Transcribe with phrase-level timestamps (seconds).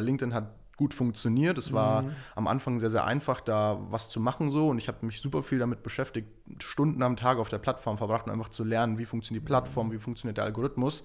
[0.00, 1.58] LinkedIn hat gut funktioniert.
[1.58, 2.12] Es war mhm.
[2.36, 4.68] am Anfang sehr, sehr einfach, da was zu machen so.
[4.68, 6.28] Und ich habe mich super viel damit beschäftigt,
[6.62, 9.90] Stunden am Tag auf der Plattform verbracht, um einfach zu lernen, wie funktioniert die Plattform,
[9.90, 11.02] wie funktioniert der Algorithmus.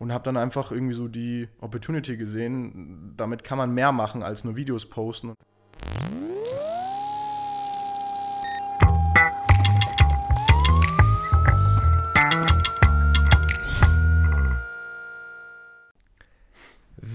[0.00, 4.42] Und habe dann einfach irgendwie so die Opportunity gesehen, damit kann man mehr machen als
[4.42, 5.34] nur Videos posten.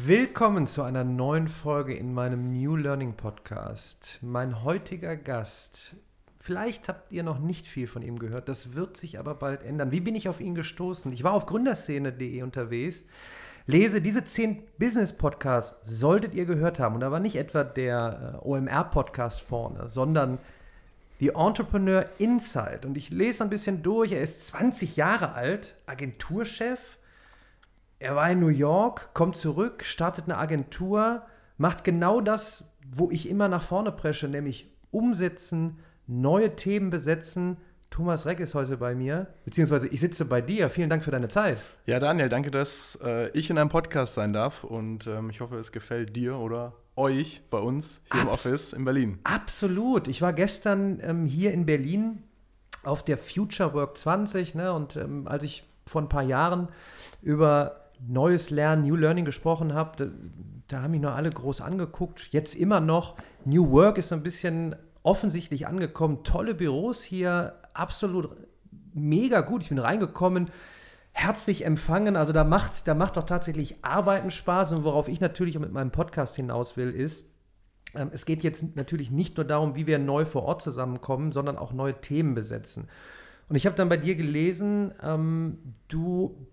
[0.09, 4.17] Willkommen zu einer neuen Folge in meinem New Learning Podcast.
[4.23, 5.95] Mein heutiger Gast,
[6.39, 9.91] vielleicht habt ihr noch nicht viel von ihm gehört, das wird sich aber bald ändern.
[9.91, 11.13] Wie bin ich auf ihn gestoßen?
[11.13, 13.03] Ich war auf gründerszene.de unterwegs,
[13.67, 16.95] lese diese zehn Business-Podcasts, solltet ihr gehört haben.
[16.95, 20.39] Und da war nicht etwa der äh, OMR-Podcast vorne, sondern
[21.19, 22.83] The Entrepreneur Insight.
[22.83, 24.13] Und ich lese ein bisschen durch.
[24.13, 26.97] Er ist 20 Jahre alt, Agenturchef
[27.99, 31.23] er war in New York, kommt zurück, startet eine Agentur,
[31.57, 37.57] macht genau das, wo ich immer nach vorne presche, nämlich umsetzen, neue Themen besetzen.
[37.89, 40.69] Thomas Reck ist heute bei mir, beziehungsweise ich sitze bei dir.
[40.69, 41.61] Vielen Dank für deine Zeit.
[41.85, 45.57] Ja, Daniel, danke, dass äh, ich in einem Podcast sein darf und ähm, ich hoffe,
[45.57, 49.19] es gefällt dir oder euch bei uns hier Abs im Office in Berlin.
[49.23, 50.07] Absolut.
[50.07, 52.23] Ich war gestern ähm, hier in Berlin
[52.83, 56.69] auf der Future Work 20 ne, und ähm, als ich vor ein paar Jahren
[57.21, 60.11] über Neues Lernen, New Learning gesprochen habe, da,
[60.67, 62.29] da haben mich noch alle groß angeguckt.
[62.31, 63.15] Jetzt immer noch.
[63.45, 66.23] New Work ist so ein bisschen offensichtlich angekommen.
[66.23, 68.29] Tolle Büros hier, absolut
[68.93, 69.63] mega gut.
[69.63, 70.49] Ich bin reingekommen,
[71.11, 72.15] herzlich empfangen.
[72.15, 74.73] Also da macht, da macht doch tatsächlich Arbeiten Spaß.
[74.73, 77.25] Und worauf ich natürlich mit meinem Podcast hinaus will, ist,
[77.95, 81.57] ähm, es geht jetzt natürlich nicht nur darum, wie wir neu vor Ort zusammenkommen, sondern
[81.57, 82.87] auch neue Themen besetzen.
[83.47, 86.47] Und ich habe dann bei dir gelesen, ähm, du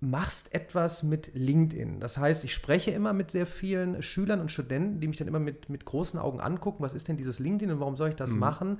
[0.00, 2.00] machst etwas mit LinkedIn.
[2.00, 5.40] Das heißt, ich spreche immer mit sehr vielen Schülern und Studenten, die mich dann immer
[5.40, 8.30] mit, mit großen Augen angucken, was ist denn dieses LinkedIn und warum soll ich das
[8.30, 8.38] mhm.
[8.38, 8.78] machen?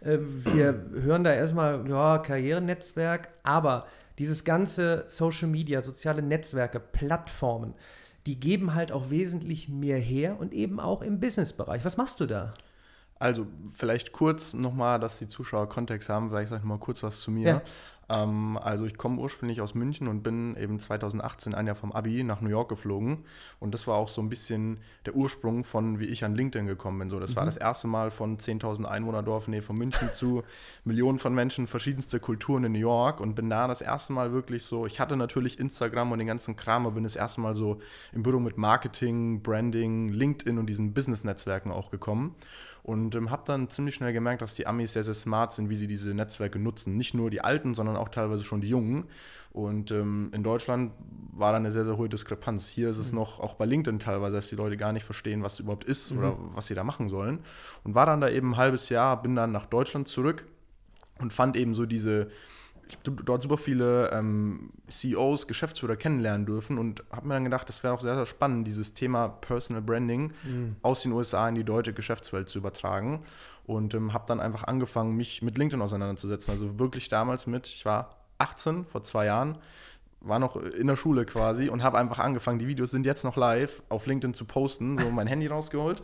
[0.00, 3.86] Äh, wir hören da erstmal, ja, Karrierenetzwerk, aber
[4.18, 7.74] dieses ganze Social Media, soziale Netzwerke, Plattformen,
[8.26, 11.84] die geben halt auch wesentlich mehr her und eben auch im Businessbereich.
[11.84, 12.52] Was machst du da?
[13.18, 17.20] Also vielleicht kurz nochmal, dass die Zuschauer Kontext haben, vielleicht sage ich mal kurz was
[17.20, 17.48] zu mir.
[17.48, 17.62] Ja.
[18.10, 22.24] Ähm, also ich komme ursprünglich aus München und bin eben 2018 ein Jahr vom Abi
[22.24, 23.24] nach New York geflogen
[23.60, 26.98] und das war auch so ein bisschen der Ursprung von, wie ich an LinkedIn gekommen
[26.98, 27.10] bin.
[27.10, 27.36] So, das mhm.
[27.36, 30.42] war das erste Mal von 10.000 Einwohnerdorf, nee, von München zu
[30.84, 34.64] Millionen von Menschen, verschiedenste Kulturen in New York und bin da das erste Mal wirklich
[34.64, 37.78] so, ich hatte natürlich Instagram und den ganzen Kram, aber bin das erste Mal so
[38.12, 42.34] im Büro mit Marketing, Branding, LinkedIn und diesen Business-Netzwerken auch gekommen.
[42.82, 45.76] Und ähm, habe dann ziemlich schnell gemerkt, dass die Amis sehr, sehr smart sind, wie
[45.76, 46.96] sie diese Netzwerke nutzen.
[46.96, 49.04] Nicht nur die Alten, sondern auch teilweise schon die Jungen.
[49.52, 50.92] Und ähm, in Deutschland
[51.32, 52.68] war da eine sehr, sehr hohe Diskrepanz.
[52.68, 53.18] Hier ist es mhm.
[53.18, 56.18] noch, auch bei LinkedIn teilweise, dass die Leute gar nicht verstehen, was überhaupt ist mhm.
[56.18, 57.40] oder was sie da machen sollen.
[57.82, 60.46] Und war dann da eben ein halbes Jahr, bin dann nach Deutschland zurück
[61.18, 62.30] und fand eben so diese
[63.04, 67.94] dort super viele ähm, CEOs, Geschäftsführer kennenlernen dürfen und habe mir dann gedacht, das wäre
[67.94, 70.76] auch sehr, sehr spannend, dieses Thema Personal Branding mhm.
[70.82, 73.20] aus den USA in die deutsche Geschäftswelt zu übertragen.
[73.66, 76.52] Und ähm, habe dann einfach angefangen, mich mit LinkedIn auseinanderzusetzen.
[76.52, 79.58] Also wirklich damals mit, ich war 18, vor zwei Jahren,
[80.20, 83.36] war noch in der Schule quasi und habe einfach angefangen, die Videos sind jetzt noch
[83.36, 86.02] live, auf LinkedIn zu posten, so mein Handy rausgeholt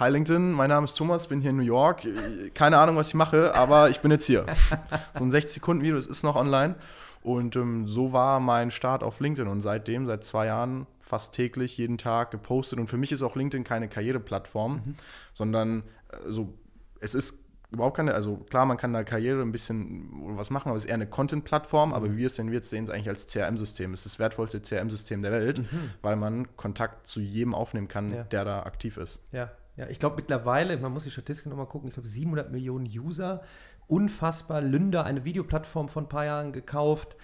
[0.00, 2.08] Hi LinkedIn, mein Name ist Thomas, bin hier in New York.
[2.54, 4.46] Keine Ahnung, was ich mache, aber ich bin jetzt hier.
[5.12, 6.76] so ein 60-Sekunden-Video, das ist noch online.
[7.22, 9.46] Und ähm, so war mein Start auf LinkedIn.
[9.46, 12.78] Und seitdem, seit zwei Jahren, fast täglich, jeden Tag gepostet.
[12.78, 14.94] Und für mich ist auch LinkedIn keine Karriereplattform, mhm.
[15.34, 15.82] sondern
[16.24, 16.54] also,
[17.00, 17.38] es ist
[17.70, 20.88] überhaupt keine, also klar, man kann da Karriere ein bisschen was machen, aber es ist
[20.88, 21.90] eher eine Content-Plattform.
[21.90, 21.94] Mhm.
[21.94, 23.92] Aber wie wir es denn jetzt sehen, es eigentlich als CRM-System.
[23.92, 25.90] Es ist das wertvollste CRM-System der Welt, mhm.
[26.00, 28.22] weil man Kontakt zu jedem aufnehmen kann, ja.
[28.22, 29.20] der da aktiv ist.
[29.30, 32.84] Ja, ja, ich glaube mittlerweile, man muss die Statistik nochmal gucken, ich glaube 700 Millionen
[32.86, 33.40] User,
[33.86, 34.60] unfassbar.
[34.60, 37.16] Lünder, eine Videoplattform von ein paar Jahren gekauft.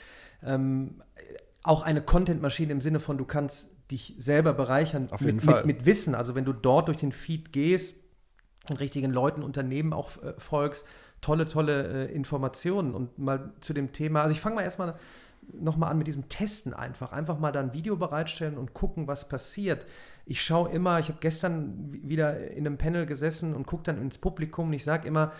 [0.43, 1.03] Ähm,
[1.63, 5.67] auch eine Content-Maschine im Sinne von, du kannst dich selber bereichern Auf jeden mit, Fall.
[5.67, 6.15] Mit, mit, Wissen.
[6.15, 7.97] Also wenn du dort durch den Feed gehst
[8.71, 10.87] und richtigen Leuten, Unternehmen auch äh, folgst,
[11.21, 12.95] tolle, tolle äh, Informationen.
[12.95, 14.95] Und mal zu dem Thema, also ich fange mal erstmal
[15.53, 17.13] nochmal an mit diesem Testen einfach.
[17.13, 19.87] Einfach mal da ein Video bereitstellen und gucken, was passiert.
[20.29, 24.19] Ich schaue immer, ich habe gestern wieder in einem Panel gesessen und gucke dann ins
[24.19, 25.33] Publikum und ich sage immer,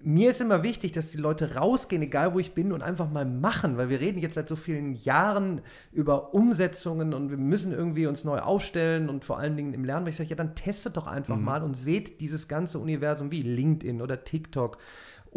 [0.00, 3.24] mir ist immer wichtig, dass die Leute rausgehen, egal wo ich bin, und einfach mal
[3.24, 5.62] machen, weil wir reden jetzt seit so vielen Jahren
[5.92, 10.04] über Umsetzungen und wir müssen irgendwie uns neu aufstellen und vor allen Dingen im Lernen.
[10.04, 11.44] Weil ich sage, ja, dann testet doch einfach mhm.
[11.44, 14.78] mal und seht dieses ganze Universum wie LinkedIn oder TikTok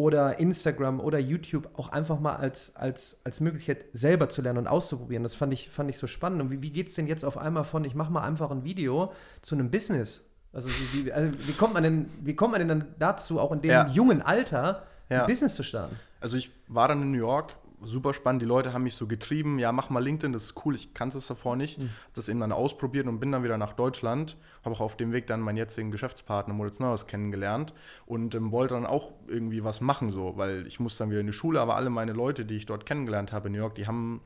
[0.02, 4.68] oder Instagram oder YouTube auch einfach mal als, als, als Möglichkeit selber zu lernen und
[4.68, 5.22] auszuprobieren.
[5.22, 6.42] Das fand ich, fand ich so spannend.
[6.42, 8.64] Und wie, wie geht es denn jetzt auf einmal von, ich mache mal einfach ein
[8.64, 9.14] Video
[9.44, 10.24] zu einem Business?
[10.54, 13.52] Also wie, wie, also wie, kommt man denn, wie kommt man denn dann dazu, auch
[13.52, 13.88] in dem ja.
[13.90, 15.22] jungen Alter ja.
[15.22, 15.96] ein Business zu starten?
[16.20, 18.42] Also ich war dann in New York super spannend.
[18.42, 21.18] Die Leute haben mich so getrieben, ja, mach mal LinkedIn, das ist cool, ich kannte
[21.18, 21.80] es davor nicht.
[21.80, 21.84] Mhm.
[21.84, 24.38] Habe das eben dann ausprobiert und bin dann wieder nach Deutschland.
[24.64, 27.74] Habe auch auf dem Weg dann meinen jetzigen Geschäftspartner Moritz Neuhaus kennengelernt
[28.06, 31.28] und ähm, wollte dann auch irgendwie was machen, so, weil ich musste dann wieder in
[31.28, 33.88] die Schule, aber alle meine Leute, die ich dort kennengelernt habe in New York, die
[33.88, 34.22] haben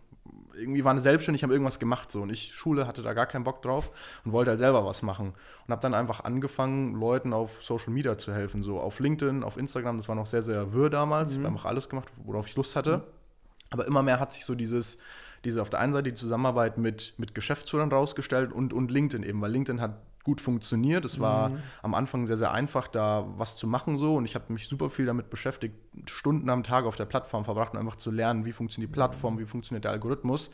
[0.57, 3.61] irgendwie waren selbstständig, haben irgendwas gemacht so und ich Schule hatte da gar keinen Bock
[3.61, 3.91] drauf
[4.23, 5.33] und wollte halt selber was machen
[5.67, 9.57] und habe dann einfach angefangen Leuten auf Social Media zu helfen, so auf LinkedIn, auf
[9.57, 11.33] Instagram, das war noch sehr sehr wirr damals, mhm.
[11.33, 12.97] ich habe einfach alles gemacht, worauf ich Lust hatte.
[12.97, 13.14] Mhm.
[13.75, 14.97] Aber immer mehr hat sich so dieses,
[15.43, 19.41] diese auf der einen Seite die Zusammenarbeit mit, mit Geschäftsführern rausgestellt und, und LinkedIn eben,
[19.41, 21.03] weil LinkedIn hat gut funktioniert.
[21.03, 21.57] Es war mhm.
[21.83, 24.89] am Anfang sehr, sehr einfach, da was zu machen so und ich habe mich super
[24.89, 25.75] viel damit beschäftigt,
[26.09, 29.37] Stunden am Tag auf der Plattform verbracht, um einfach zu lernen, wie funktioniert die Plattform,
[29.37, 30.51] wie funktioniert der Algorithmus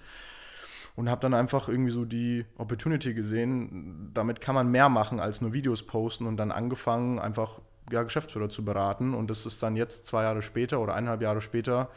[0.95, 5.41] und habe dann einfach irgendwie so die Opportunity gesehen, damit kann man mehr machen als
[5.41, 9.75] nur Videos posten und dann angefangen, einfach ja, Geschäftsführer zu beraten und das ist dann
[9.75, 11.89] jetzt zwei Jahre später oder eineinhalb Jahre später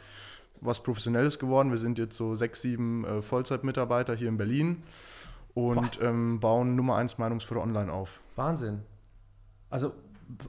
[0.61, 1.71] was Professionelles geworden.
[1.71, 4.83] Wir sind jetzt so sechs, sieben äh, Vollzeitmitarbeiter hier in Berlin
[5.53, 8.21] und ähm, bauen Nummer eins Meinungsführer online auf.
[8.35, 8.81] Wahnsinn.
[9.69, 9.93] Also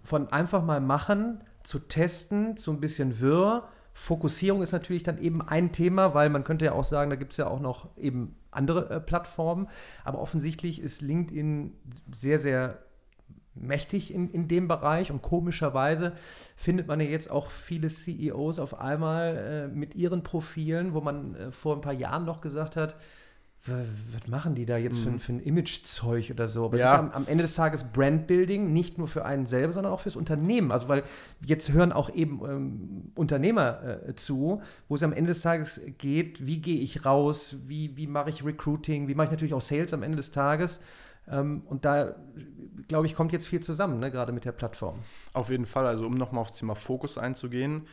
[0.03, 3.69] von einfach mal machen zu testen, zu ein bisschen wirr.
[3.93, 7.33] Fokussierung ist natürlich dann eben ein Thema, weil man könnte ja auch sagen, da gibt
[7.33, 9.69] es ja auch noch eben andere äh, Plattformen.
[10.05, 11.73] Aber offensichtlich ist LinkedIn
[12.13, 12.86] sehr, sehr
[13.61, 16.13] mächtig in, in dem Bereich und komischerweise
[16.57, 21.35] findet man ja jetzt auch viele CEOs auf einmal äh, mit ihren Profilen, wo man
[21.35, 22.97] äh, vor ein paar Jahren noch gesagt hat,
[23.69, 25.19] was machen die da jetzt für, mhm.
[25.19, 26.67] für ein Image-Zeug oder so?
[26.67, 26.87] Aber ja.
[26.87, 30.01] es ist am, am, Ende des Tages Brandbuilding, nicht nur für einen selber, sondern auch
[30.01, 30.71] fürs Unternehmen.
[30.71, 31.03] Also, weil
[31.45, 36.47] jetzt hören auch eben ähm, Unternehmer äh, zu, wo es am Ende des Tages geht,
[36.47, 39.93] wie gehe ich raus, wie, wie mache ich Recruiting, wie mache ich natürlich auch Sales
[39.93, 40.81] am Ende des Tages.
[41.29, 42.15] Ähm, und da,
[42.89, 45.01] glaube ich, kommt jetzt viel zusammen, ne, gerade mit der Plattform.
[45.33, 45.87] Auf jeden Fall.
[45.87, 47.87] Also, um nochmal auf das Thema Fokus einzugehen,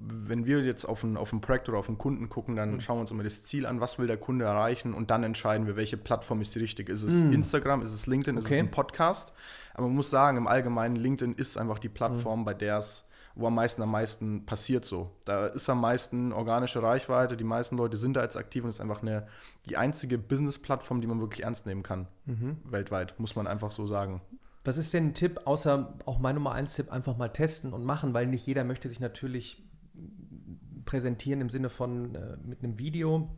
[0.00, 2.80] wenn wir jetzt auf ein, auf ein Projekt oder auf einen Kunden gucken, dann mhm.
[2.80, 5.66] schauen wir uns immer das Ziel an, was will der Kunde erreichen und dann entscheiden
[5.66, 6.92] wir, welche Plattform ist die richtige.
[6.92, 7.32] Ist es mhm.
[7.32, 8.46] Instagram, ist es LinkedIn, okay.
[8.46, 9.32] ist es ein Podcast?
[9.74, 12.44] Aber man muss sagen, im Allgemeinen, LinkedIn ist einfach die Plattform, mhm.
[12.44, 13.07] bei der es
[13.38, 15.12] wo am meisten am meisten passiert so.
[15.24, 18.80] Da ist am meisten organische Reichweite, die meisten Leute sind da jetzt aktiv und ist
[18.80, 19.28] einfach eine,
[19.66, 22.08] die einzige Business-Plattform, die man wirklich ernst nehmen kann.
[22.26, 22.58] Mhm.
[22.64, 24.20] Weltweit, muss man einfach so sagen.
[24.64, 27.84] Was ist denn ein Tipp, außer auch mein Nummer 1 Tipp, einfach mal testen und
[27.84, 29.64] machen, weil nicht jeder möchte sich natürlich
[30.84, 33.30] präsentieren im Sinne von äh, mit einem Video.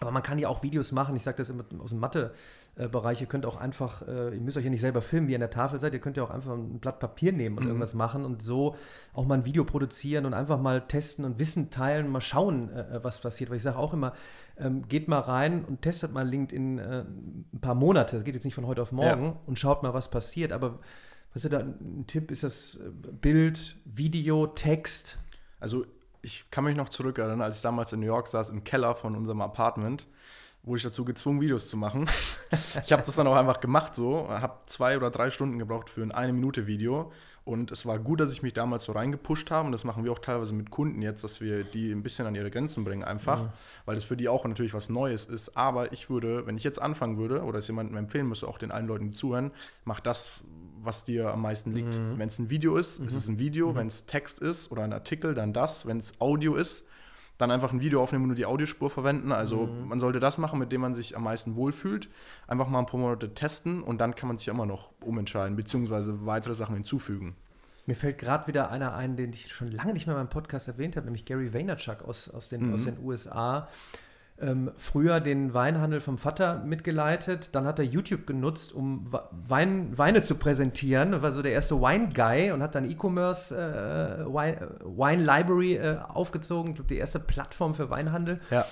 [0.00, 1.14] Aber man kann ja auch Videos machen.
[1.14, 2.32] Ich sage das immer aus dem Mathe.
[2.74, 3.20] Bereich.
[3.20, 5.40] Ihr könnt auch einfach, äh, ihr müsst euch ja nicht selber filmen, wie ihr an
[5.40, 5.92] der Tafel seid.
[5.92, 7.68] Ihr könnt ja auch einfach ein Blatt Papier nehmen und mhm.
[7.68, 8.76] irgendwas machen und so
[9.12, 13.00] auch mal ein Video produzieren und einfach mal testen und Wissen teilen, mal schauen, äh,
[13.02, 13.50] was passiert.
[13.50, 14.14] Weil ich sage auch immer,
[14.56, 17.04] ähm, geht mal rein und testet mal LinkedIn äh,
[17.52, 18.16] ein paar Monate.
[18.16, 19.36] Das geht jetzt nicht von heute auf morgen ja.
[19.44, 20.50] und schaut mal, was passiert.
[20.50, 20.78] Aber
[21.34, 22.30] was ist da ein Tipp?
[22.30, 22.80] Ist das
[23.20, 25.18] Bild, Video, Text?
[25.60, 25.84] Also
[26.22, 29.16] ich kann mich noch zurückerinnern, als ich damals in New York saß, im Keller von
[29.16, 30.06] unserem Apartment,
[30.62, 32.08] wurde ich dazu gezwungen, Videos zu machen.
[32.84, 36.02] ich habe das dann auch einfach gemacht so, habe zwei oder drei Stunden gebraucht für
[36.02, 37.12] ein eine Minute Video
[37.44, 40.12] und es war gut, dass ich mich damals so reingepusht habe und das machen wir
[40.12, 43.40] auch teilweise mit Kunden jetzt, dass wir die ein bisschen an ihre Grenzen bringen einfach,
[43.40, 43.52] ja.
[43.84, 45.56] weil das für die auch natürlich was Neues ist.
[45.56, 48.70] Aber ich würde, wenn ich jetzt anfangen würde oder es jemandem empfehlen müsste, auch den
[48.70, 49.50] allen Leuten, die zuhören,
[49.84, 50.44] mach das,
[50.80, 51.98] was dir am meisten liegt.
[51.98, 52.18] Mhm.
[52.18, 53.08] Wenn es ein Video ist, mhm.
[53.08, 53.72] ist es ein Video.
[53.72, 53.76] Mhm.
[53.76, 55.84] Wenn es Text ist oder ein Artikel, dann das.
[55.84, 56.86] Wenn es Audio ist,
[57.42, 59.32] dann einfach ein Video aufnehmen und nur die Audiospur verwenden.
[59.32, 59.88] Also mhm.
[59.88, 62.08] man sollte das machen, mit dem man sich am meisten wohlfühlt.
[62.46, 66.24] Einfach mal ein paar Monate testen und dann kann man sich immer noch umentscheiden, beziehungsweise
[66.24, 67.36] weitere Sachen hinzufügen.
[67.84, 70.68] Mir fällt gerade wieder einer ein, den ich schon lange nicht mehr in meinem Podcast
[70.68, 72.74] erwähnt habe, nämlich Gary Vaynerchuk aus, aus, den, mhm.
[72.74, 73.68] aus den USA
[74.42, 77.50] ähm, früher den Weinhandel vom Vater mitgeleitet.
[77.52, 81.12] Dann hat er YouTube genutzt, um Wein, Weine zu präsentieren.
[81.12, 85.76] Er war so der erste Wine Guy und hat dann E-Commerce äh, Wine, Wine, Library
[85.76, 86.74] äh, aufgezogen.
[86.88, 88.40] die erste Plattform für Weinhandel.
[88.50, 88.66] Ja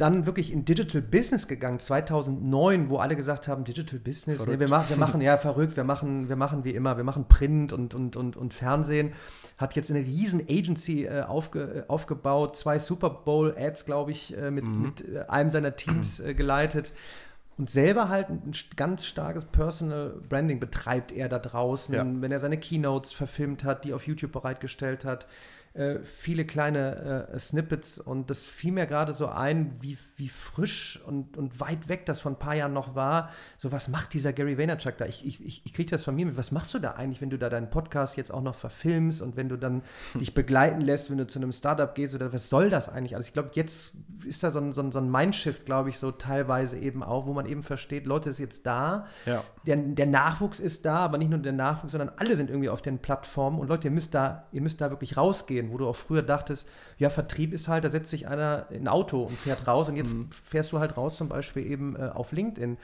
[0.00, 4.68] dann wirklich in Digital Business gegangen, 2009, wo alle gesagt haben, Digital Business, nee, wir,
[4.68, 7.94] machen, wir machen, ja, verrückt, wir machen, wir machen wie immer, wir machen Print und,
[7.94, 9.12] und, und, und Fernsehen.
[9.58, 14.50] Hat jetzt eine riesen Agency äh, aufge, äh, aufgebaut, zwei Super Bowl-Ads, glaube ich, äh,
[14.50, 14.82] mit, mhm.
[14.82, 16.92] mit äh, einem seiner Teams äh, geleitet
[17.60, 22.06] und selber halt ein ganz starkes Personal Branding betreibt er da draußen, ja.
[22.06, 25.26] wenn er seine Keynotes verfilmt hat, die auf YouTube bereitgestellt hat.
[25.72, 31.00] Äh, viele kleine äh, Snippets und das fiel mir gerade so ein, wie, wie frisch
[31.06, 33.30] und, und weit weg das vor ein paar Jahren noch war.
[33.56, 35.06] So, was macht dieser Gary Vaynerchuk da?
[35.06, 36.36] Ich, ich, ich, ich kriege das von mir mit.
[36.36, 39.36] Was machst du da eigentlich, wenn du da deinen Podcast jetzt auch noch verfilmst und
[39.36, 40.18] wenn du dann hm.
[40.20, 43.28] dich begleiten lässt, wenn du zu einem Startup gehst oder was soll das eigentlich alles?
[43.28, 43.92] Ich glaube, jetzt
[44.24, 47.26] ist da so ein, so ein, so ein Mindshift, glaube ich, so teilweise eben auch,
[47.26, 49.44] wo man eben versteht, Leute ist jetzt da, ja.
[49.66, 52.82] der, der Nachwuchs ist da, aber nicht nur der Nachwuchs, sondern alle sind irgendwie auf
[52.82, 55.88] den Plattformen und Leute, ihr müsst da, ihr müsst da wirklich rausgehen gehen, wo du
[55.88, 59.36] auch früher dachtest, ja, Vertrieb ist halt, da setzt sich einer in ein Auto und
[59.36, 60.30] fährt raus und jetzt mhm.
[60.30, 62.78] fährst du halt raus zum Beispiel eben äh, auf LinkedIn.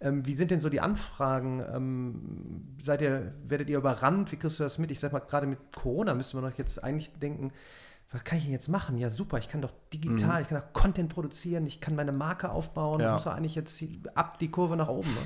[0.00, 1.62] Ähm, wie sind denn so die Anfragen?
[1.74, 4.30] Ähm, seid ihr, werdet ihr überrannt?
[4.32, 4.90] Wie kriegst du das mit?
[4.90, 7.52] Ich sag mal, gerade mit Corona müsste man doch jetzt eigentlich denken,
[8.10, 8.96] was kann ich denn jetzt machen?
[8.96, 10.42] Ja, super, ich kann doch digital, mhm.
[10.42, 13.00] ich kann doch Content produzieren, ich kann meine Marke aufbauen.
[13.00, 13.12] Ja.
[13.12, 13.82] muss doch eigentlich jetzt
[14.14, 15.10] ab die Kurve nach oben.
[15.10, 15.20] Ne?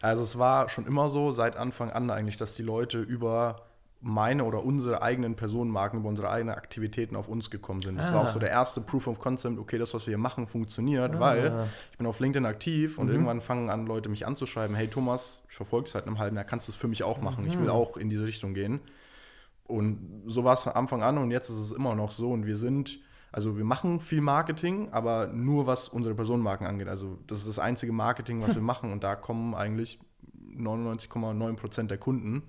[0.00, 3.66] Also es war schon immer so, seit Anfang an eigentlich, dass die Leute über
[4.00, 7.98] meine oder unsere eigenen Personenmarken über unsere eigenen Aktivitäten auf uns gekommen sind.
[7.98, 8.14] Das ah.
[8.14, 11.14] war auch so der erste Proof of Concept, okay, das, was wir hier machen, funktioniert,
[11.14, 11.20] ah.
[11.20, 13.12] weil ich bin auf LinkedIn aktiv und mhm.
[13.12, 16.44] irgendwann fangen an, Leute mich anzuschreiben, hey Thomas, ich verfolge es seit einem halben Jahr,
[16.44, 17.44] kannst du es für mich auch machen?
[17.44, 17.50] Mhm.
[17.50, 17.72] Ich will mhm.
[17.72, 18.80] auch in diese Richtung gehen.
[19.64, 22.46] Und so war es von Anfang an und jetzt ist es immer noch so und
[22.46, 23.00] wir sind,
[23.30, 26.88] also wir machen viel Marketing, aber nur was unsere Personenmarken angeht.
[26.88, 30.00] Also das ist das einzige Marketing, was wir machen und da kommen eigentlich
[30.56, 32.42] 99,9 Prozent der Kunden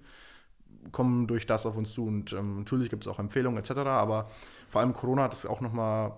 [0.92, 2.06] kommen durch das auf uns zu.
[2.06, 3.80] Und ähm, natürlich gibt es auch Empfehlungen etc.
[3.80, 4.30] Aber
[4.68, 6.14] vor allem Corona hat es auch nochmal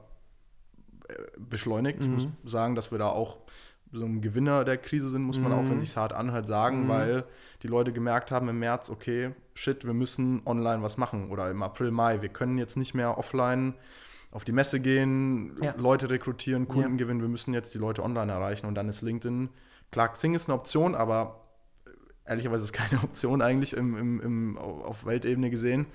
[1.07, 1.99] äh, beschleunigt.
[1.99, 2.05] Mhm.
[2.05, 3.39] Ich muss sagen, dass wir da auch
[3.95, 5.57] so ein Gewinner der Krise sind, muss man mhm.
[5.57, 6.89] auch, wenn sich hart anhört, sagen, mhm.
[6.89, 7.23] weil
[7.63, 11.29] die Leute gemerkt haben im März, okay, shit, wir müssen online was machen.
[11.29, 13.73] Oder im April, Mai, wir können jetzt nicht mehr offline
[14.31, 15.73] auf die Messe gehen, ja.
[15.77, 16.97] Leute rekrutieren, Kunden ja.
[16.97, 19.49] gewinnen, wir müssen jetzt die Leute online erreichen und dann ist LinkedIn,
[19.91, 21.45] klar, Xing ist eine Option, aber
[22.25, 25.85] ehrlicherweise ist keine Option eigentlich im, im, im, auf Weltebene gesehen.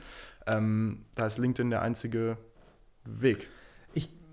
[0.47, 2.38] Ähm, da ist LinkedIn der einzige
[3.04, 3.49] Weg.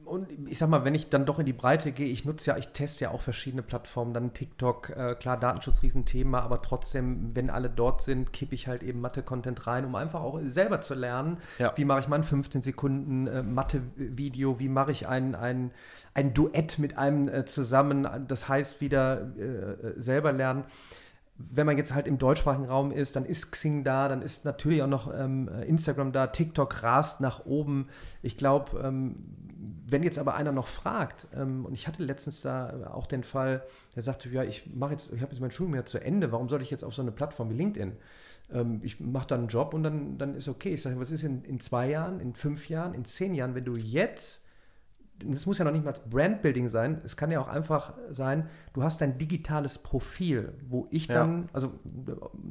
[0.07, 2.57] Und ich sag mal, wenn ich dann doch in die Breite gehe, ich nutze ja,
[2.57, 7.49] ich teste ja auch verschiedene Plattformen, dann TikTok, äh, klar, Datenschutz, Riesenthema, aber trotzdem, wenn
[7.49, 11.37] alle dort sind, kippe ich halt eben Mathe-Content rein, um einfach auch selber zu lernen,
[11.59, 11.73] ja.
[11.75, 15.71] wie mache ich mal ein 15 Sekunden äh, Mathe-Video, wie mache ich ein, ein,
[16.13, 20.63] ein Duett mit einem äh, zusammen, das heißt wieder äh, äh, selber lernen
[21.37, 24.81] wenn man jetzt halt im deutschsprachigen Raum ist, dann ist Xing da, dann ist natürlich
[24.81, 27.89] auch noch ähm, Instagram da, TikTok rast nach oben.
[28.23, 29.17] Ich glaube, ähm,
[29.89, 33.63] wenn jetzt aber einer noch fragt, ähm, und ich hatte letztens da auch den Fall,
[33.95, 36.49] der sagte, ja, ich mache jetzt, ich habe jetzt mein Studium ja zu Ende, warum
[36.49, 37.93] soll ich jetzt auf so eine Plattform wie LinkedIn?
[38.51, 40.73] Ähm, ich mache dann einen Job und dann, dann ist okay.
[40.73, 43.65] Ich sage, was ist in, in zwei Jahren, in fünf Jahren, in zehn Jahren, wenn
[43.65, 44.43] du jetzt
[45.25, 48.83] das muss ja noch nicht mal Brandbuilding sein, es kann ja auch einfach sein, du
[48.83, 51.49] hast ein digitales Profil, wo ich dann, ja.
[51.53, 51.73] also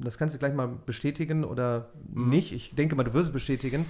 [0.00, 2.28] das kannst du gleich mal bestätigen oder mhm.
[2.28, 3.86] nicht, ich denke mal, du wirst es bestätigen.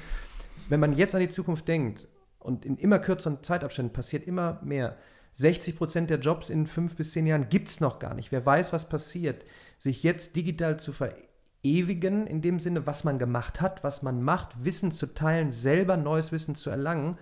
[0.69, 2.07] Wenn man jetzt an die Zukunft denkt
[2.47, 4.97] und in immer kürzeren Zeitabständen passiert immer mehr,
[5.35, 8.33] 60 Prozent der Jobs in fünf bis zehn Jahren gibt es noch gar nicht.
[8.33, 9.45] Wer weiß, was passiert.
[9.79, 14.65] Sich jetzt digital zu verewigen, in dem Sinne, was man gemacht hat, was man macht,
[14.65, 17.19] Wissen zu teilen, selber neues Wissen zu erlangen,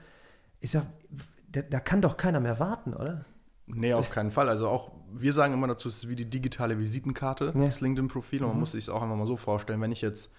[0.60, 0.86] ist ja
[1.50, 3.24] da, da kann doch keiner mehr warten, oder?
[3.66, 4.48] Nee, auf keinen Fall.
[4.48, 7.64] Also auch, wir sagen immer dazu, es ist wie die digitale Visitenkarte, ja.
[7.64, 8.42] das LinkedIn-Profil.
[8.42, 8.60] Und man mhm.
[8.60, 10.30] muss sich es auch einfach mal so vorstellen, wenn ich jetzt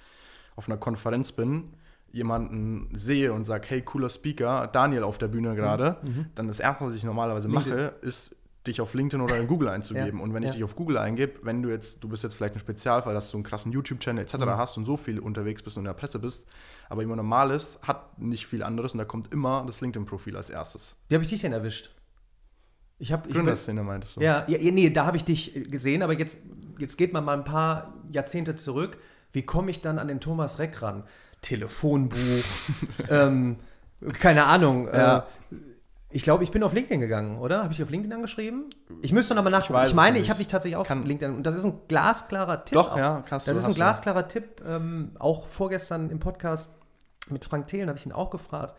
[0.56, 1.74] auf einer Konferenz bin,
[2.16, 6.10] jemanden sehe und sage, hey, cooler Speaker, Daniel auf der Bühne gerade, mhm.
[6.10, 6.26] mhm.
[6.34, 7.74] dann das Erste, was ich normalerweise LinkedIn.
[7.74, 10.20] mache, ist dich auf LinkedIn oder in Google einzugeben.
[10.20, 10.24] Ja.
[10.24, 10.54] Und wenn ich ja.
[10.56, 13.38] dich auf Google eingebe, wenn du jetzt, du bist jetzt vielleicht ein Spezialfall, dass du
[13.38, 14.36] einen krassen YouTube-Channel etc.
[14.38, 14.50] Mhm.
[14.52, 16.48] hast und so viel unterwegs bist und in der Presse bist,
[16.88, 20.98] aber jemand Normales hat nicht viel anderes und da kommt immer das LinkedIn-Profil als erstes.
[21.10, 21.92] Wie habe ich dich denn erwischt?
[22.98, 24.22] Ich habe Gründerszene meintest du.
[24.22, 26.38] Ja, ja, nee, da habe ich dich gesehen, aber jetzt,
[26.80, 28.98] jetzt geht man mal ein paar Jahrzehnte zurück.
[29.34, 31.04] Wie komme ich dann an den Thomas Reck ran?
[31.46, 32.44] Telefonbuch,
[33.10, 33.58] ähm,
[34.20, 34.88] keine Ahnung.
[34.88, 35.20] Ja.
[35.20, 35.22] Äh,
[36.10, 37.62] ich glaube, ich bin auf LinkedIn gegangen, oder?
[37.64, 38.74] Habe ich auf LinkedIn angeschrieben?
[39.02, 39.82] Ich müsste nochmal nachgucken.
[39.84, 41.36] Ich, ich meine, ich habe dich tatsächlich auf LinkedIn.
[41.36, 42.76] Und das ist ein glasklarer Tipp.
[42.76, 42.98] Doch, auch.
[42.98, 43.54] ja, kannst du.
[43.54, 44.30] Das ist ein glasklarer du.
[44.30, 44.64] Tipp.
[44.66, 46.70] Ähm, auch vorgestern im Podcast
[47.30, 48.76] mit Frank Thelen habe ich ihn auch gefragt.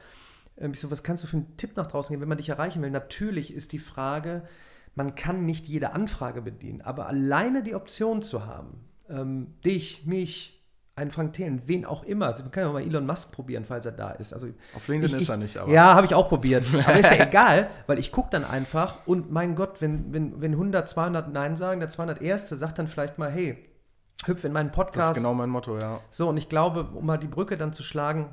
[0.58, 2.48] Ähm, ich so, was kannst du für einen Tipp nach draußen geben, wenn man dich
[2.48, 2.90] erreichen will?
[2.90, 4.42] Natürlich ist die Frage,
[4.94, 8.80] man kann nicht jede Anfrage bedienen, aber alleine die Option zu haben,
[9.10, 10.55] ähm, dich, mich,
[10.96, 12.26] einen Frank Thelen, wen auch immer.
[12.26, 14.32] Also, man kann ja mal Elon Musk probieren, falls er da ist.
[14.32, 15.70] Also, Auf LinkedIn ich, ist er nicht, aber.
[15.70, 16.64] Ja, habe ich auch probiert.
[16.86, 20.52] aber ist ja egal, weil ich gucke dann einfach und mein Gott, wenn, wenn, wenn
[20.52, 22.48] 100, 200 Nein sagen, der 201.
[22.48, 23.62] sagt dann vielleicht mal, hey,
[24.24, 25.10] hüpf in meinen Podcast.
[25.10, 26.00] Das ist genau mein Motto, ja.
[26.10, 28.30] So, und ich glaube, um mal die Brücke dann zu schlagen,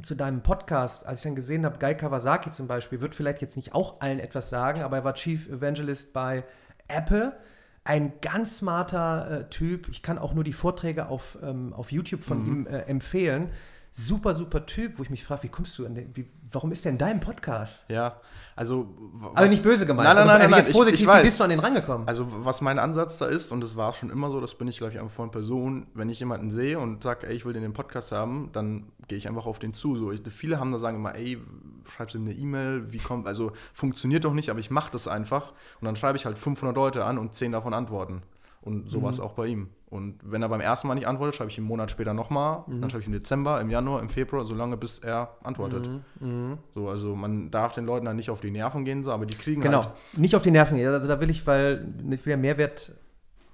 [0.00, 3.56] zu deinem Podcast, als ich dann gesehen habe, Guy Kawasaki zum Beispiel, wird vielleicht jetzt
[3.56, 6.44] nicht auch allen etwas sagen, aber er war Chief Evangelist bei
[6.88, 7.36] Apple
[7.84, 9.88] Ein ganz smarter äh, Typ.
[9.88, 13.50] Ich kann auch nur die Vorträge auf, ähm, auf YouTube von ihm äh, empfehlen.
[13.94, 16.84] Super, super Typ, wo ich mich frage, wie kommst du an den, wie, warum ist
[16.86, 17.84] der in deinem Podcast?
[17.88, 18.20] Ja,
[18.56, 18.88] also.
[19.34, 20.06] Also nicht böse gemeint.
[20.06, 21.22] Nein, nein, also, nein, also nein, jetzt ich- positiv, ich wie weiß.
[21.24, 22.08] bist du an den rangekommen?
[22.08, 24.78] Also, was mein Ansatz da ist, und das war schon immer so, das bin ich,
[24.78, 27.62] glaube ich, einfach von Person, wenn ich jemanden sehe und sage, ey, ich will den
[27.62, 29.96] den Podcast haben, dann gehe ich einfach auf den zu.
[29.96, 31.36] So, ich, viele haben da sagen immer, ey,
[31.88, 35.08] schreibst du ihm eine E-Mail, wie kommt, also funktioniert doch nicht, aber ich mache das
[35.08, 35.52] einfach.
[35.80, 38.22] Und dann schreibe ich halt 500 Leute an und 10 davon antworten.
[38.60, 39.24] Und sowas Mhm.
[39.24, 39.70] auch bei ihm.
[39.90, 42.80] Und wenn er beim ersten Mal nicht antwortet, schreibe ich einen Monat später nochmal, Mhm.
[42.80, 45.90] dann schreibe ich im Dezember, im Januar, im Februar, solange bis er antwortet.
[46.20, 46.58] Mhm.
[46.74, 49.34] So, also man darf den Leuten dann nicht auf die Nerven gehen, so, aber die
[49.34, 50.88] kriegen Genau, halt nicht auf die Nerven gehen.
[50.92, 52.92] Also da will ich, weil ich will ja Mehrwert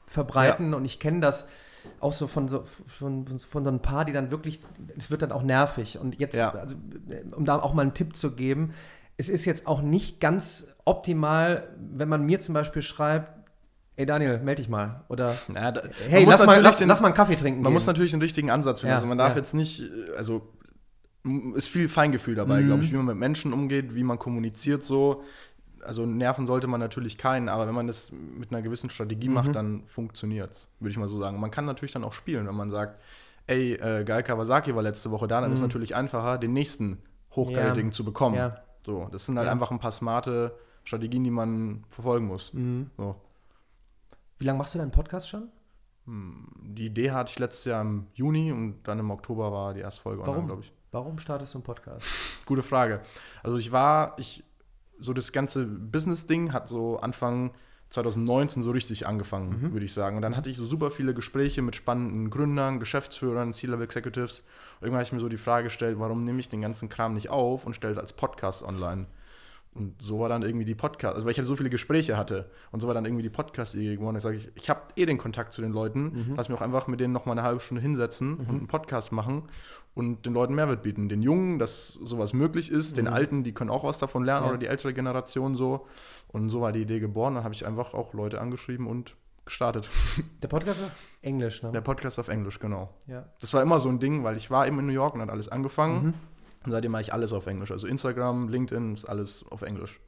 [0.07, 1.49] verbreiten und ich kenne das
[2.01, 4.61] auch so von so, von, von so ein paar, die dann wirklich,
[4.97, 5.99] es wird dann auch nervig.
[5.99, 6.51] Und jetzt, Ja.
[6.51, 6.77] also,
[7.37, 8.73] um da auch mal einen Tipp zu geben,
[9.17, 13.33] es ist jetzt auch nicht ganz optimal, wenn man mir zum Beispiel schreibt,
[13.97, 15.05] ey Daniel, melde dich mal.
[15.09, 17.61] Oder Ja, da, hey, lass mal, lass, den- lass mal einen Kaffee trinken.
[17.63, 17.73] Man gehen.
[17.75, 18.91] muss natürlich den richtigen Ansatz finden.
[18.91, 20.43] Ja, also man darf jetzt nicht, äh, also
[21.57, 22.67] ist viel Feingefühl dabei, Mhm.
[22.67, 25.25] glaube ich, wie man mit Menschen umgeht, wie man kommuniziert so.
[25.85, 29.35] Also nerven sollte man natürlich keinen, aber wenn man das mit einer gewissen Strategie Mhm.
[29.35, 31.39] macht, dann funktioniert es, würde ich mal so sagen.
[31.41, 33.01] Man kann natürlich dann auch spielen, wenn man sagt,
[33.47, 36.99] ey, äh, Gai Kawasaki war letzte Woche da, dann ist es natürlich einfacher, den nächsten
[37.35, 37.91] hochkarätigen Mhm.
[37.93, 37.97] Ja.
[37.97, 38.37] zu bekommen.
[38.37, 38.59] Ja.
[38.85, 39.53] So, das sind halt Ja.
[39.53, 42.53] einfach ein paar smarte Strategien, die man verfolgen muss.
[42.55, 42.91] Mhm.
[42.97, 43.17] So.
[44.39, 45.49] Wie lange machst du deinen Podcast schon?
[46.07, 50.01] Die Idee hatte ich letztes Jahr im Juni und dann im Oktober war die erste
[50.01, 50.47] Folge online, Warum?
[50.47, 50.73] glaube ich.
[50.91, 52.07] Warum startest du einen Podcast?
[52.47, 53.03] Gute Frage.
[53.43, 54.43] Also ich war, ich,
[55.01, 57.53] so das ganze Business-Ding hat so Anfang
[57.91, 60.17] 2019 so richtig angefangen, würde ich sagen.
[60.17, 64.41] Und dann hatte ich so super viele Gespräche mit spannenden Gründern, Geschäftsführern, C-Level Executives.
[64.81, 67.15] Und irgendwann habe ich mir so die Frage gestellt, warum nehme ich den ganzen Kram
[67.15, 69.07] nicht auf und stelle es als Podcast online?
[69.75, 72.51] Und so war dann irgendwie die Podcast, also weil ich halt so viele Gespräche hatte
[72.73, 74.17] und so war dann irgendwie die Podcast-Idee geworden.
[74.17, 76.89] Ich sage, ich, ich habe eh den Kontakt zu den Leuten, lass mich auch einfach
[76.89, 79.45] mit denen noch mal eine halbe Stunde hinsetzen und einen Podcast machen
[79.95, 81.09] und den Leuten Mehrwert bieten.
[81.09, 84.51] Den Jungen, dass sowas möglich ist, den Alten, die können auch was davon lernen Ja.
[84.51, 85.87] oder die ältere Generation so.
[86.29, 87.37] Und so war die Idee geboren.
[87.37, 89.89] Dann habe ich einfach auch Leute angeschrieben und gestartet.
[90.43, 90.91] Der Podcast auf
[91.23, 91.71] Englisch, ne?
[91.73, 92.91] Der Podcast auf Englisch, genau.
[93.07, 93.27] Ja.
[93.41, 95.31] Das war immer so ein Ding, weil ich war eben in New York und hat
[95.31, 96.15] alles angefangen.
[96.69, 96.71] Mhm.
[96.71, 97.71] Und seitdem mache ich alles auf Englisch.
[97.71, 100.01] Also Instagram, LinkedIn ist alles auf Englisch.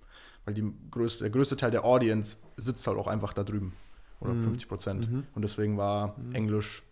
[0.44, 3.74] Weil die größte, der größte Teil der Audience sitzt halt auch einfach da drüben.
[4.20, 4.42] Oder Mhm.
[4.42, 5.10] 50 Prozent.
[5.10, 5.26] Mhm.
[5.34, 6.82] Und deswegen war Englisch.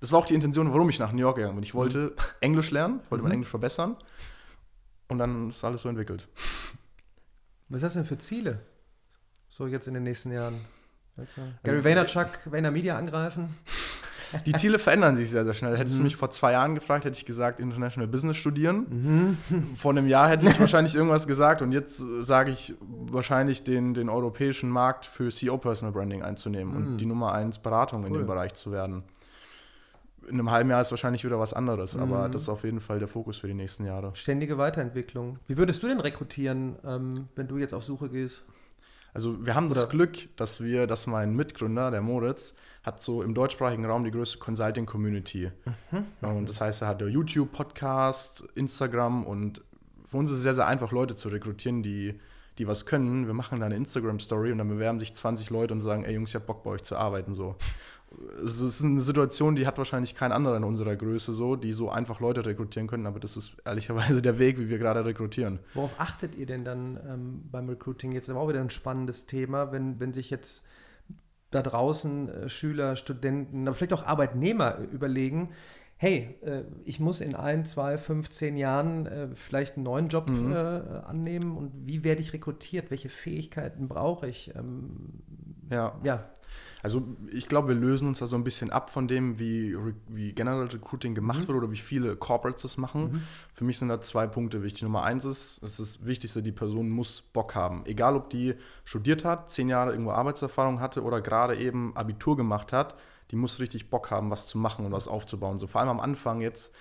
[0.00, 1.62] Das war auch die Intention, warum ich nach New York gegangen bin.
[1.64, 3.34] Ich wollte Englisch lernen, ich wollte mein Mhm.
[3.34, 3.96] Englisch verbessern.
[5.08, 6.28] Und dann ist alles so entwickelt.
[7.68, 8.60] Was hast du denn für Ziele?
[9.48, 10.62] So jetzt in den nächsten Jahren?
[11.16, 13.54] Also, Gary Vaynerchuk, Vaynermedia angreifen?
[14.46, 15.76] Die Ziele verändern sich sehr, sehr schnell.
[15.76, 16.00] Hättest Mhm.
[16.00, 19.36] du mich vor zwei Jahren gefragt, hätte ich gesagt, International Business studieren.
[19.76, 23.94] Vor einem Jahr hätte ich wahrscheinlich irgendwas gesagt und jetzt äh, sage ich wahrscheinlich den,
[23.94, 26.86] den europäischen Markt für CEO Personal Branding einzunehmen Mhm.
[26.92, 28.18] und die Nummer eins Beratung in Cool.
[28.18, 29.02] dem Bereich zu werden.
[30.26, 32.32] In einem halben Jahr ist wahrscheinlich wieder was anderes, aber Mhm.
[32.32, 34.10] das ist auf jeden Fall der Fokus für die nächsten Jahre.
[34.14, 35.38] Ständige Weiterentwicklung.
[35.46, 38.42] Wie würdest du denn rekrutieren, ähm, wenn du jetzt auf Suche gehst?
[39.14, 43.22] Also wir haben das Oder- Glück, dass wir, dass mein Mitgründer, der Moritz, hat so
[43.22, 45.50] im deutschsprachigen Raum die größte Consulting-Community.
[46.20, 49.62] Und das heißt, er hat ja YouTube, Podcast, Instagram und
[50.04, 52.20] für uns ist es sehr, sehr einfach, Leute zu rekrutieren, die,
[52.58, 53.26] die was können.
[53.26, 56.30] Wir machen da eine Instagram-Story und dann bewerben sich 20 Leute und sagen, ey Jungs,
[56.30, 57.34] ich hab Bock bei euch zu arbeiten.
[57.34, 57.56] So.
[58.44, 61.90] Es ist eine Situation, die hat wahrscheinlich kein anderer in unserer Größe so, die so
[61.90, 65.58] einfach Leute rekrutieren können, aber das ist ehrlicherweise der Weg, wie wir gerade rekrutieren.
[65.74, 68.12] Worauf achtet ihr denn dann ähm, beim Recruiting?
[68.12, 70.64] Jetzt aber auch wieder ein spannendes Thema, wenn, wenn sich jetzt
[71.50, 75.50] da draußen äh, Schüler, Studenten, aber vielleicht auch Arbeitnehmer äh, überlegen,
[75.96, 80.52] hey, äh, ich muss in ein, zwei, fünf, zehn Jahren vielleicht einen neuen Job Mhm.
[80.52, 82.90] annehmen und wie werde ich rekrutiert?
[82.90, 84.52] Welche Fähigkeiten brauche ich?
[84.56, 85.22] Ähm,
[85.70, 85.98] Ja.
[86.02, 86.28] ja,
[86.82, 89.74] Also ich glaube, wir lösen uns da so ein bisschen ab von dem, wie,
[90.08, 91.48] wie General Recruiting gemacht Mhm.
[91.48, 93.12] wird oder wie viele Corporates das machen.
[93.12, 93.22] Mhm.
[93.52, 94.82] Für mich sind da zwei Punkte wichtig.
[94.82, 97.86] Nummer eins ist, das ist das Wichtigste, die Person muss Bock haben.
[97.86, 102.72] Egal, ob die studiert hat, zehn Jahre irgendwo Arbeitserfahrung hatte oder gerade eben Abitur gemacht
[102.72, 102.94] hat,
[103.30, 105.58] die muss richtig Bock haben, was zu machen und was aufzubauen.
[105.58, 106.74] So vor allem am Anfang jetzt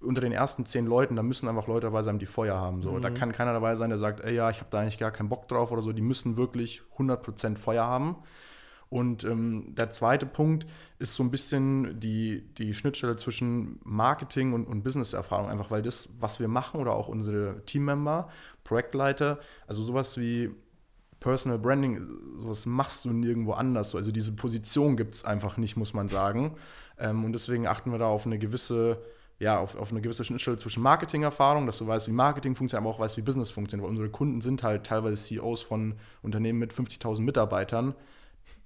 [0.00, 2.82] unter den ersten zehn Leuten, da müssen einfach Leute dabei sein, die Feuer haben.
[2.82, 3.00] So.
[3.00, 3.14] Da Mhm.
[3.14, 5.48] kann keiner dabei sein, der sagt, ey, ja, ich habe da eigentlich gar keinen Bock
[5.48, 5.92] drauf oder so.
[5.92, 8.14] Die müssen wirklich 100% Feuer haben.
[8.90, 10.66] Und ähm, der zweite Punkt
[10.98, 15.48] ist so ein bisschen die, die Schnittstelle zwischen Marketing und, und Business-Erfahrung.
[15.48, 18.28] Einfach weil das, was wir machen oder auch unsere Teammember,
[18.64, 20.50] Projektleiter, also sowas wie
[21.20, 22.06] Personal Branding,
[22.40, 23.94] sowas machst du nirgendwo anders.
[23.94, 26.54] Also diese Position gibt es einfach nicht, muss man sagen.
[26.98, 29.02] Ähm, und deswegen achten wir da auf eine gewisse,
[29.38, 32.94] ja, auf, auf eine gewisse Schnittstelle zwischen Marketing-Erfahrung, dass du weißt, wie Marketing funktioniert, aber
[32.94, 33.84] auch weißt, wie Business funktioniert.
[33.84, 37.94] Weil unsere Kunden sind halt teilweise CEOs von Unternehmen mit 50.000 Mitarbeitern.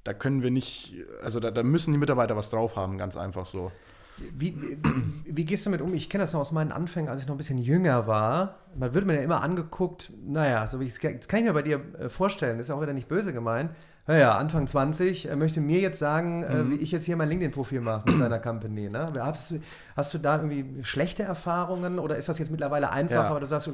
[0.04, 3.46] Da können wir nicht, also da, da müssen die Mitarbeiter was drauf haben, ganz einfach
[3.46, 3.72] so.
[4.18, 4.76] Wie, wie,
[5.24, 5.94] wie, gehst du damit um?
[5.94, 8.58] Ich kenne das noch aus meinen Anfängen, als ich noch ein bisschen jünger war.
[8.76, 11.62] Man wird mir ja immer angeguckt, naja, so wie ich, das kann ich mir bei
[11.62, 13.70] dir äh, vorstellen, das ist auch wieder nicht böse gemeint
[14.04, 16.70] naja, Anfang 20, er möchte mir jetzt sagen, äh, mhm.
[16.72, 18.88] wie ich jetzt hier mein LinkedIn-Profil mache mit seiner Company.
[18.88, 19.12] Ne?
[19.20, 19.54] Hast,
[19.94, 23.30] hast, du da irgendwie schlechte Erfahrungen oder ist das jetzt mittlerweile einfach, ja.
[23.30, 23.70] aber du sagst,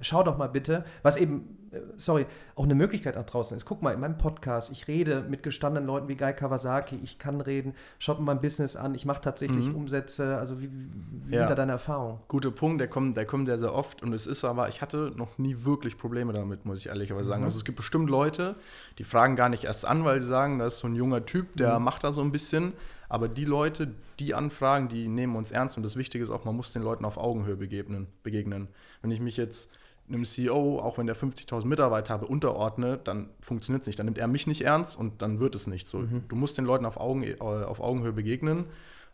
[0.00, 3.64] schau doch mal bitte, was eben, äh, sorry, auch eine Möglichkeit nach draußen ist.
[3.64, 7.40] Guck mal, in meinem Podcast, ich rede mit gestandenen Leuten wie Guy Kawasaki, ich kann
[7.40, 9.74] reden, schau mir mein Business an, ich mache tatsächlich mhm.
[9.74, 11.40] Umsätze, also wie, wie ja.
[11.40, 12.20] sind da deine Erfahrungen?
[12.28, 15.10] Guter Punkt, der kommt, der kommt sehr, sehr oft und es ist aber, ich hatte
[15.16, 17.40] noch nie wirklich Probleme damit, muss ich ehrlicherweise sagen.
[17.40, 17.46] Mhm.
[17.46, 18.54] Also es gibt bestimmt Leute,
[18.98, 21.56] die fragen gar nicht erst an, weil sie sagen, da ist so ein junger Typ,
[21.56, 21.84] der mhm.
[21.84, 22.72] macht da so ein bisschen.
[23.08, 25.76] Aber die Leute, die anfragen, die nehmen uns ernst.
[25.76, 28.06] Und das Wichtige ist auch, man muss den Leuten auf Augenhöhe begegnen.
[28.22, 28.68] begegnen.
[29.02, 29.70] Wenn ich mich jetzt
[30.08, 33.98] einem CEO, auch wenn der 50.000 Mitarbeiter habe, unterordne, dann funktioniert es nicht.
[33.98, 35.98] Dann nimmt er mich nicht ernst und dann wird es nicht so.
[35.98, 36.24] Mhm.
[36.28, 38.66] Du musst den Leuten auf, Augen, äh, auf Augenhöhe begegnen.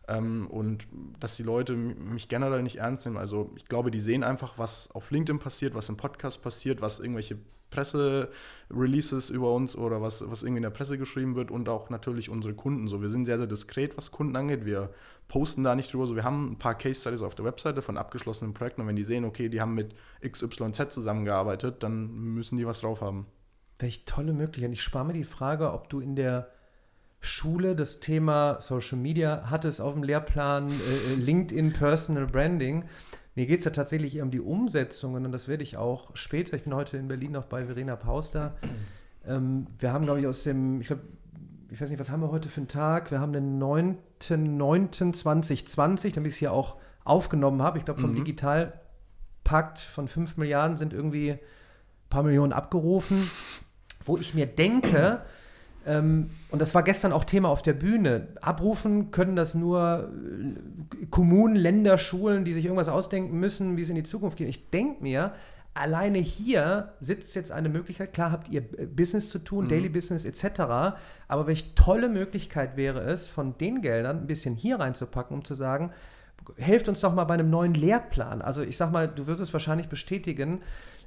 [0.07, 0.87] Ähm, und
[1.19, 3.17] dass die Leute mich generell nicht ernst nehmen.
[3.17, 6.99] Also ich glaube, die sehen einfach, was auf LinkedIn passiert, was im Podcast passiert, was
[6.99, 7.37] irgendwelche
[7.71, 12.29] Presse-Releases über uns oder was, was irgendwie in der Presse geschrieben wird und auch natürlich
[12.29, 12.87] unsere Kunden.
[12.87, 14.65] So, wir sind sehr, sehr diskret, was Kunden angeht.
[14.65, 14.91] Wir
[15.27, 16.05] posten da nicht drüber.
[16.05, 18.95] So, wir haben ein paar Case Studies auf der Webseite von abgeschlossenen Projekten und wenn
[18.95, 23.25] die sehen, okay, die haben mit XYZ zusammengearbeitet, dann müssen die was drauf haben.
[23.79, 24.71] Welche tolle Möglichkeit.
[24.73, 26.51] Ich spare mir die Frage, ob du in der
[27.21, 32.85] Schule das Thema Social Media hattest auf dem Lehrplan äh, LinkedIn Personal Branding.
[33.35, 36.57] Mir geht es ja tatsächlich um die Umsetzungen und das werde ich auch später.
[36.57, 38.57] Ich bin heute in Berlin noch bei Verena Pauster.
[39.25, 41.03] Ähm, wir haben, glaube ich, aus dem, ich glaube,
[41.69, 43.11] ich weiß nicht, was haben wir heute für einen Tag?
[43.11, 47.77] Wir haben den 9.9.2020, damit ich es hier auch aufgenommen habe.
[47.77, 48.15] Ich glaube, vom mhm.
[48.15, 51.39] Digitalpakt von 5 Milliarden sind irgendwie ein
[52.09, 53.29] paar Millionen abgerufen,
[54.05, 55.21] wo ich mir denke,
[55.85, 58.27] ähm, und das war gestern auch Thema auf der Bühne.
[58.41, 63.89] Abrufen können das nur äh, Kommunen, Länder, Schulen, die sich irgendwas ausdenken müssen, wie es
[63.89, 64.47] in die Zukunft geht.
[64.47, 65.33] Ich denke mir,
[65.73, 68.13] alleine hier sitzt jetzt eine Möglichkeit.
[68.13, 69.69] Klar habt ihr äh, Business zu tun, mhm.
[69.69, 70.59] Daily Business etc.
[71.27, 75.55] Aber welche tolle Möglichkeit wäre es, von den Geldern ein bisschen hier reinzupacken, um zu
[75.55, 75.91] sagen,
[76.57, 78.41] helft uns doch mal bei einem neuen Lehrplan.
[78.41, 80.61] Also ich sag mal, du wirst es wahrscheinlich bestätigen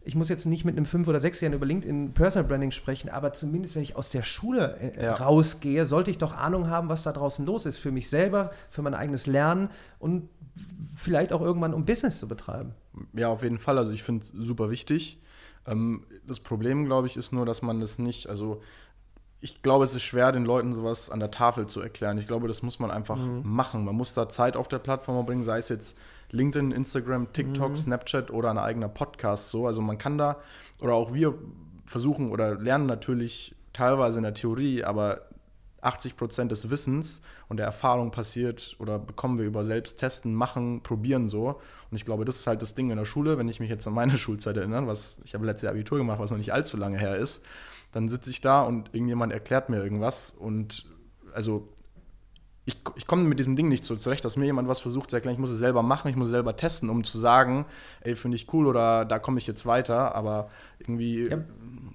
[0.04, 3.32] ich muss jetzt nicht mit einem fünf- oder sechsjährigen über LinkedIn Personal Branding sprechen, aber
[3.32, 5.14] zumindest wenn ich aus der Schule äh, ja.
[5.14, 7.78] rausgehe, sollte ich doch Ahnung haben, was da draußen los ist.
[7.78, 10.28] Für mich selber, für mein eigenes Lernen und
[10.94, 12.74] vielleicht auch irgendwann, um Business zu betreiben.
[13.14, 13.78] Ja, auf jeden Fall.
[13.78, 15.20] Also ich finde es super wichtig.
[15.66, 18.60] Ähm, das Problem, glaube ich, ist nur, dass man das nicht, also
[19.40, 22.16] ich glaube, es ist schwer, den Leuten sowas an der Tafel zu erklären.
[22.18, 23.42] Ich glaube, das muss man einfach mhm.
[23.44, 23.84] machen.
[23.84, 25.98] Man muss da Zeit auf der Plattform bringen, sei es jetzt
[26.34, 27.76] LinkedIn, Instagram, TikTok, mhm.
[27.76, 29.50] Snapchat oder ein eigener Podcast.
[29.50, 30.38] So, also man kann da
[30.80, 31.34] oder auch wir
[31.86, 35.22] versuchen oder lernen natürlich teilweise in der Theorie, aber
[35.80, 40.82] 80 Prozent des Wissens und der Erfahrung passiert oder bekommen wir über selbst testen, machen,
[40.82, 41.60] probieren so.
[41.90, 43.86] Und ich glaube, das ist halt das Ding in der Schule, wenn ich mich jetzt
[43.86, 46.76] an meine Schulzeit erinnere, was ich habe letztes Jahr Abitur gemacht, was noch nicht allzu
[46.76, 47.44] lange her ist
[47.94, 50.84] dann sitze ich da und irgendjemand erklärt mir irgendwas und
[51.32, 51.68] also
[52.66, 55.34] ich, ich komme mit diesem Ding nicht so zurecht, dass mir jemand was versucht erklären.
[55.34, 57.66] Ich muss es selber machen, ich muss es selber testen, um zu sagen,
[58.00, 60.14] ey, finde ich cool oder da komme ich jetzt weiter.
[60.14, 60.48] Aber
[60.78, 61.28] irgendwie.
[61.28, 61.38] Ja,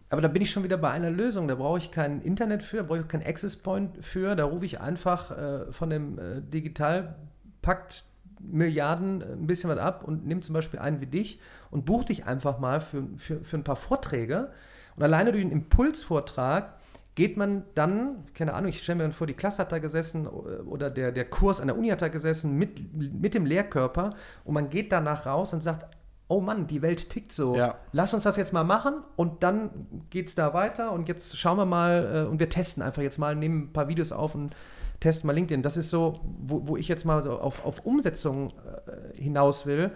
[0.09, 1.47] aber da bin ich schon wieder bei einer Lösung.
[1.47, 4.35] Da brauche ich kein Internet für, da brauche ich keinen Access Point für.
[4.35, 8.03] Da rufe ich einfach äh, von dem äh, Digitalpakt
[8.39, 11.39] Milliarden äh, ein bisschen was ab und nehme zum Beispiel einen wie dich
[11.71, 14.51] und buche dich einfach mal für, für, für ein paar Vorträge
[14.95, 16.78] und alleine durch einen Impulsvortrag
[17.19, 20.25] geht man dann, keine Ahnung, ich stelle mir dann vor, die Klasse hat da gesessen
[20.25, 24.11] oder der, der Kurs an der Uni hat da gesessen mit, mit dem Lehrkörper
[24.45, 25.85] und man geht danach raus und sagt,
[26.29, 27.57] oh Mann, die Welt tickt so.
[27.57, 27.75] Ja.
[27.91, 29.69] Lass uns das jetzt mal machen und dann
[30.09, 33.17] geht es da weiter und jetzt schauen wir mal äh, und wir testen einfach jetzt
[33.17, 34.55] mal, nehmen ein paar Videos auf und
[35.01, 35.61] testen mal LinkedIn.
[35.61, 39.91] Das ist so, wo, wo ich jetzt mal so auf, auf Umsetzung äh, hinaus will,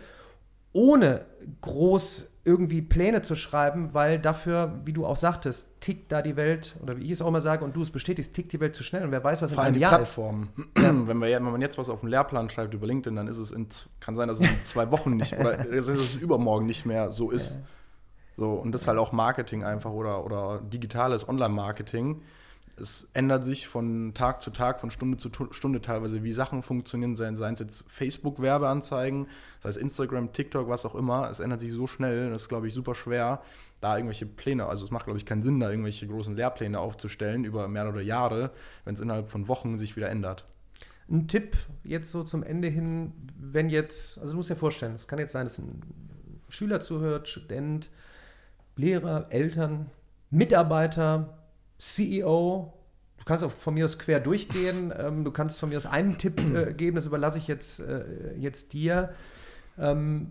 [0.74, 1.22] ohne
[1.62, 6.76] groß irgendwie Pläne zu schreiben, weil dafür, wie du auch sagtest, tickt da die Welt,
[6.82, 8.84] oder wie ich es auch immer sage und du es bestätigst, tickt die Welt zu
[8.84, 10.50] schnell und wer weiß, was Vor in einem Jahr Plattform.
[10.58, 10.66] ist.
[10.84, 13.54] wenn, wir, wenn man jetzt was auf dem Lehrplan schreibt über LinkedIn, dann ist es
[13.54, 13.68] in,
[14.02, 17.32] kann sein, dass es in zwei Wochen nicht, oder dass es übermorgen nicht mehr so
[17.32, 17.60] ist.
[18.36, 22.22] So, und das ist halt auch Marketing einfach oder, oder digitales Online-Marketing
[22.76, 27.16] es ändert sich von Tag zu Tag, von Stunde zu Stunde teilweise, wie Sachen funktionieren,
[27.16, 29.28] seien, es jetzt Facebook-Werbeanzeigen,
[29.60, 31.30] sei es Instagram, TikTok, was auch immer.
[31.30, 33.42] Es ändert sich so schnell, das ist, glaube ich, super schwer,
[33.80, 37.44] da irgendwelche Pläne, also es macht, glaube ich, keinen Sinn, da irgendwelche großen Lehrpläne aufzustellen
[37.44, 38.52] über mehrere Jahre,
[38.86, 40.46] wenn es innerhalb von Wochen sich wieder ändert.
[41.10, 45.08] Ein Tipp jetzt so zum Ende hin, wenn jetzt, also du musst dir vorstellen, es
[45.08, 45.82] kann jetzt sein, dass ein
[46.50, 47.92] Schüler zuhört, Student,
[48.76, 49.92] Lehrer, Eltern,
[50.32, 51.43] Mitarbeiter,
[51.84, 52.74] CEO,
[53.18, 54.94] du kannst auch von mir aus quer durchgehen.
[55.04, 58.36] Ähm, du kannst von mir aus einen Tipp äh, geben, das überlasse ich jetzt, äh,
[58.38, 59.14] jetzt dir.
[59.78, 60.28] Ähm,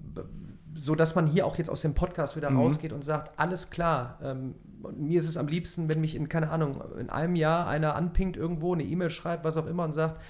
[0.74, 2.58] so dass man hier auch jetzt aus dem Podcast wieder mhm.
[2.58, 4.54] rausgeht und sagt, alles klar, ähm,
[4.96, 8.36] mir ist es am liebsten, wenn mich in, keine Ahnung, in einem Jahr einer anpingt
[8.36, 10.20] irgendwo, eine E-Mail schreibt, was auch immer und sagt,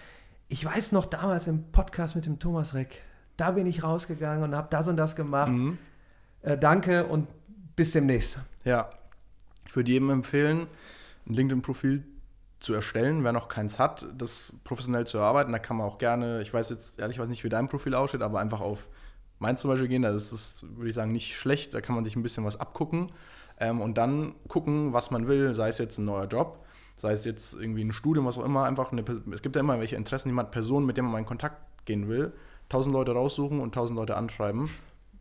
[0.48, 3.02] ich weiß noch damals im Podcast mit dem Thomas Reck,
[3.36, 5.52] da bin ich rausgegangen und habe das und das gemacht.
[5.52, 5.78] Mhm.
[6.42, 7.28] Äh, danke und
[7.76, 8.38] bis demnächst.
[8.64, 8.90] Ja,
[9.66, 10.66] ich würde jedem empfehlen,
[11.26, 12.04] ein LinkedIn-Profil
[12.62, 15.52] zu erstellen, wer noch keins hat, das professionell zu erarbeiten.
[15.52, 18.22] Da kann man auch gerne, ich weiß jetzt ehrlich weiß nicht, wie dein Profil aussieht,
[18.22, 18.88] aber einfach auf
[19.38, 20.02] meins zum Beispiel gehen.
[20.02, 21.74] Das ist, würde ich sagen, nicht schlecht.
[21.74, 23.08] Da kann man sich ein bisschen was abgucken
[23.58, 27.24] ähm, und dann gucken, was man will, sei es jetzt ein neuer Job, sei es
[27.24, 28.64] jetzt irgendwie ein Studium, was auch immer.
[28.64, 31.84] Einfach eine, es gibt ja immer welche Interessen, jemand, Personen, mit denen man in Kontakt
[31.84, 32.32] gehen will.
[32.68, 34.70] Tausend Leute raussuchen und tausend Leute anschreiben,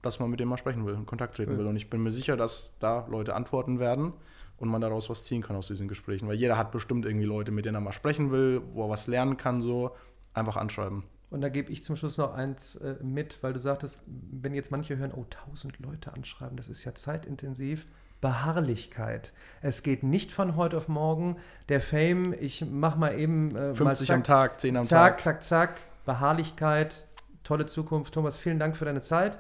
[0.03, 1.57] dass man mit denen mal sprechen will, in Kontakt treten ja.
[1.57, 1.65] will.
[1.65, 4.13] Und ich bin mir sicher, dass da Leute antworten werden
[4.61, 6.27] und man daraus was ziehen kann aus diesen Gesprächen.
[6.27, 9.07] Weil jeder hat bestimmt irgendwie Leute, mit denen er mal sprechen will, wo er was
[9.07, 9.95] lernen kann, so
[10.33, 11.03] einfach anschreiben.
[11.31, 14.69] Und da gebe ich zum Schluss noch eins äh, mit, weil du sagtest, wenn jetzt
[14.69, 17.87] manche hören, oh, tausend Leute anschreiben, das ist ja zeitintensiv.
[18.19, 19.33] Beharrlichkeit.
[19.61, 21.37] Es geht nicht von heute auf morgen.
[21.69, 23.55] Der Fame, ich mache mal eben.
[23.55, 25.21] Äh, 50 mal zack, am Tag, 10 am zack, Tag.
[25.21, 25.81] Zack, zack, zack.
[26.05, 27.07] Beharrlichkeit,
[27.43, 28.13] tolle Zukunft.
[28.13, 29.39] Thomas, vielen Dank für deine Zeit.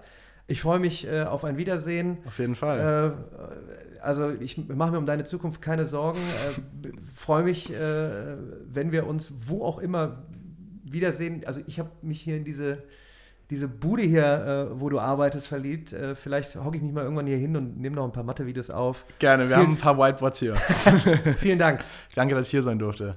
[0.51, 2.17] Ich freue mich äh, auf ein Wiedersehen.
[2.25, 3.15] Auf jeden Fall.
[3.15, 6.19] Äh, also ich mache mir um deine Zukunft keine Sorgen.
[6.19, 8.35] Äh, freue mich, äh,
[8.67, 10.23] wenn wir uns wo auch immer
[10.83, 11.43] wiedersehen.
[11.45, 12.83] Also ich habe mich hier in diese,
[13.49, 15.93] diese Bude hier, äh, wo du arbeitest, verliebt.
[15.93, 18.69] Äh, vielleicht hocke ich mich mal irgendwann hier hin und nehme noch ein paar Mathe-Videos
[18.69, 19.05] auf.
[19.19, 20.55] Gerne, wir Vielen haben ein paar Whiteboards hier.
[21.37, 21.81] Vielen Dank.
[22.13, 23.15] Danke, dass ich hier sein durfte.